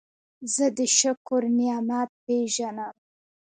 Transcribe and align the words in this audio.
زه 0.53 0.65
د 0.77 0.79
شکر 0.97 1.41
نعمت 1.57 2.09
پېژنم. 2.25 2.95